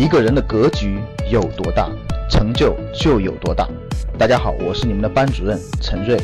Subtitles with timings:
[0.00, 0.98] 一个人的格局
[1.30, 1.86] 有多大，
[2.30, 3.68] 成就就有多大。
[4.18, 6.18] 大家好，我是你们的班主任陈瑞，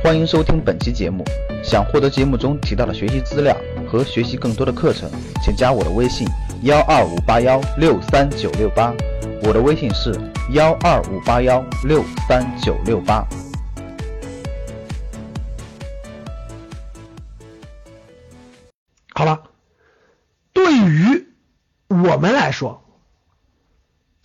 [0.00, 1.24] 欢迎收听本期节目。
[1.60, 3.56] 想获得节目中提到的学习资料
[3.90, 5.10] 和学习更多的课程，
[5.42, 6.24] 请加我的微信
[6.62, 8.94] 幺二五八幺六三九六八。
[9.42, 10.14] 我的微信是
[10.52, 13.26] 幺二五八幺六三九六八。
[19.14, 19.42] 好了，
[20.52, 21.26] 对于
[21.88, 22.84] 我们来说，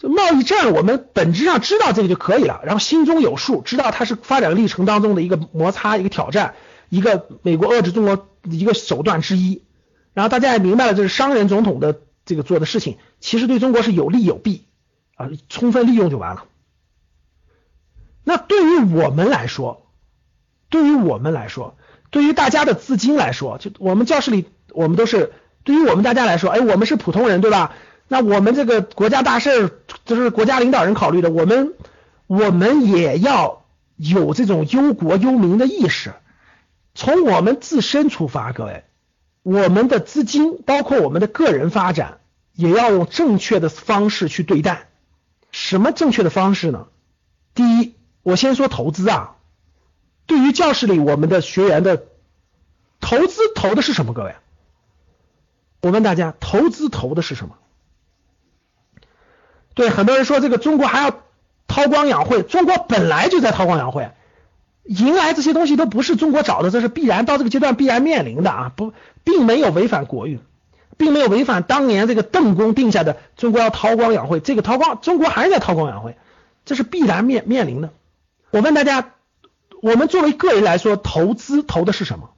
[0.01, 6.55] 就贸易战，我们本质上知道这个就可以了，然后心中有数，知道它是发展历程当中的一个摩擦、一个挑战，
[6.89, 9.61] 一个美国遏制中国一个手段之一。
[10.13, 14.65] 然后大家也明白了，这是商人总统的这个做的事情，其实对中国是有利有弊
[15.15, 16.45] 啊，充分利用就完了。
[18.23, 19.87] 那对于我们来说，
[20.69, 21.77] 对于我们来说，
[22.09, 24.45] 对于大家的资金来说，就我们教室里。
[24.73, 25.33] 我们都是
[25.65, 27.75] 对于我们大家来说，哎，我们是普通人，对吧？
[28.11, 31.75] 那我们这个国家大事就是国家领导人考虑的，我们
[32.27, 33.63] 我们也要
[33.95, 36.11] 有这种忧国忧民的意识。
[36.93, 38.83] 从我们自身出发，各位，
[39.43, 42.17] 我们的资金包括我们的个人发展，
[42.53, 44.89] 也要用正确的方式去对待。
[45.51, 46.87] 什么正确的方式呢？
[47.55, 49.37] 第一，我先说投资啊。
[50.25, 52.07] 对于教室里我们的学员的
[52.99, 54.13] 投资，投的是什么？
[54.13, 54.35] 各位？
[55.81, 57.55] 我问大家，投资投的是什么？
[59.73, 61.21] 对，很多人说这个中国还要
[61.67, 64.11] 韬光养晦，中国本来就在韬光养晦，
[64.83, 70.39] 迎来这些东西都不是中国找的，这是必然到这个阶段必然面临的啊，不，并没有违反国运，
[70.97, 76.17] 并没有违反当年这个邓公定下的中国要韬光养晦，这个韬光，中国还是在韬光养晦，
[76.65, 77.91] 这是必然面面临的。
[78.49, 79.13] 我问大家，
[79.81, 82.31] 我们作为个人来说，投资投的是什么？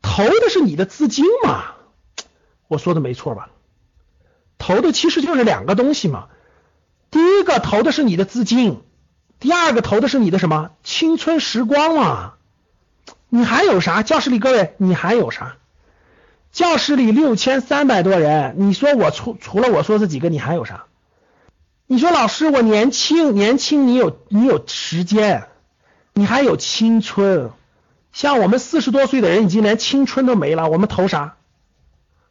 [0.00, 1.64] 投的是你的资金嘛？
[2.68, 3.50] 我说的没错吧？
[4.60, 6.26] 投的其实就是两个东西嘛。
[7.10, 8.82] 第一个投的是你的资金，
[9.40, 12.34] 第二个投的是你的什么青春时光嘛？
[13.28, 14.04] 你还有啥？
[14.04, 15.56] 教室里各位，你还有啥？
[16.52, 20.84] 教室里六千三百多人，你说我除除了我说这几个，你还有啥？
[21.86, 25.48] 你说老师，我年轻年轻，你有你有时间，
[26.12, 27.50] 你还有青春。
[28.12, 31.36] 像我们四十多岁的人，已经连青春都没了，我们投啥？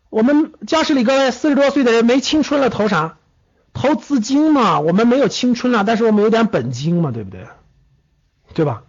[0.09, 3.18] 我们教室里各位四十多岁的人没青春了，投啥？
[3.74, 4.80] 投资金嘛。
[4.80, 7.47] 我们没有青春了，但是我们有点本金嘛，对不对？
[8.53, 8.84] 对吧？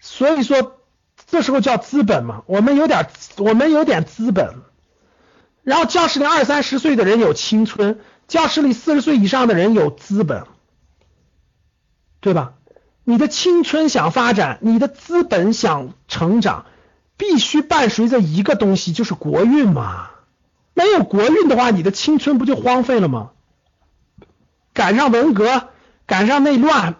[0.00, 0.78] 所以说
[1.26, 2.42] 这时候叫资本嘛。
[2.46, 3.08] 我们有点，
[3.38, 4.54] 我们有点资本。
[5.62, 10.44] 然后教室里二三十岁的人有青春，教室里四十岁以上的人有资本，
[12.20, 12.54] 对吧？
[13.02, 16.66] 你的青春想发展，你的资本想成长，
[17.16, 20.10] 必须伴随着一个东西，就是国运嘛。
[20.74, 23.30] 没有国运的话，你的青春不就荒废了吗？
[24.74, 25.68] 赶上文革，
[26.06, 26.96] 赶上内乱，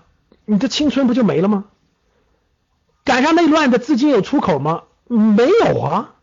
[0.46, 1.66] 你的青春不就没了吗？
[3.04, 4.84] 赶上内乱的资金有出口吗？
[5.06, 6.14] 没有啊。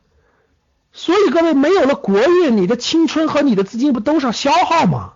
[0.92, 5.14] 所以各位，没有了国运，你的青春和你的资金不都是消耗吗？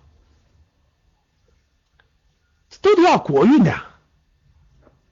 [2.82, 3.86] 都得要国运的呀。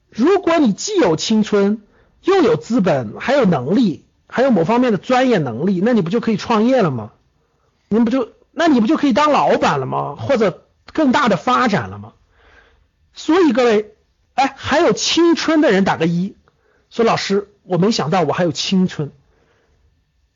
[0.10, 1.82] 如果你既有青春，
[2.26, 7.12] 又有资本，还有能力，还有某方面的专业能力，那你不就可以创业了吗？
[7.88, 10.16] 你不就，那你不就可以当老板了吗？
[10.16, 12.14] 或者更大的发展了吗？
[13.14, 13.96] 所以各位，
[14.34, 16.36] 哎，还有青春的人打个一，
[16.90, 19.12] 说老师，我没想到我还有青春。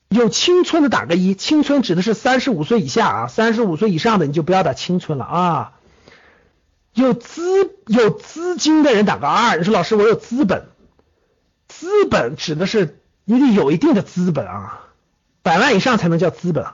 [0.09, 5.73] 有青春的打个一，青春指的是三十五岁以下啊，三十五岁以上的你就不要打青春了啊。
[6.93, 10.69] 有资有资金的人打个二，你说老师我有资本，
[11.69, 14.81] 资本指的是你得有一定的资本啊，
[15.41, 16.65] 百万以上才能叫资本。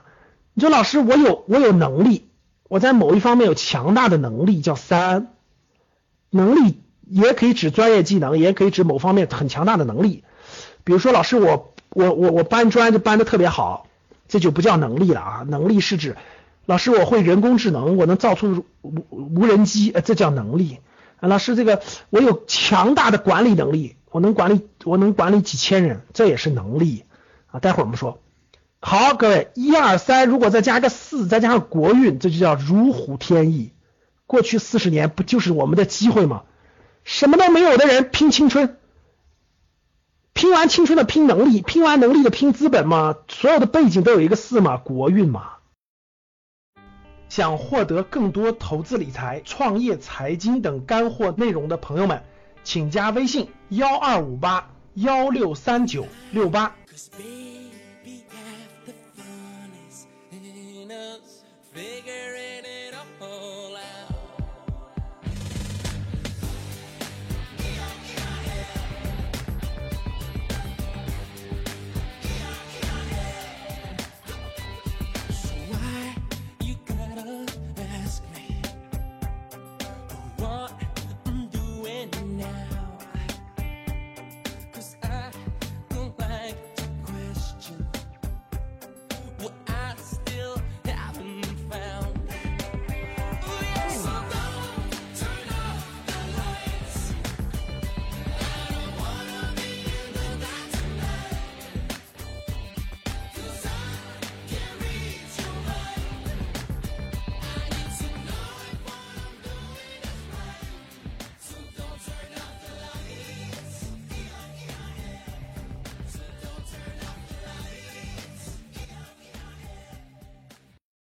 [0.54, 2.28] 你说老师我有我有能力，
[2.68, 5.28] 我在某一方面有强大的能力叫三，
[6.30, 10.24] 能力也可以指专业技能，也可以指某方面很强大的能力。
[10.82, 13.86] 比如说老师我我我我搬砖就搬的特别好，
[14.26, 16.16] 这就不叫能力了啊，能力是指。
[16.64, 20.80] 老师，我会人工智能，我能造出无无人机，呃，这叫能力。
[21.20, 27.04] 老师，这个我有强大的管理能力，我能管理，我能管理几千人，这也是能力
[27.48, 27.60] 啊。
[27.60, 28.22] 待会儿我们说。
[28.80, 33.72] 好，各位，一二三，如果再加个四，再加上国运，这就叫如虎添翼。
[34.24, 36.44] 过去四十年不就是我们的机会吗？
[37.04, 38.78] 什么都没有的人拼青春，
[40.32, 43.16] 拼完青春的拼能力，拼完能力的拼资本嘛。
[43.28, 45.56] 所有的背景都有一个四嘛，国运嘛。
[47.28, 52.22] 想获得更多投资理财、创业、财经等干货内容的朋友们，
[52.66, 56.74] 请加微信：幺二五八幺六三九六八。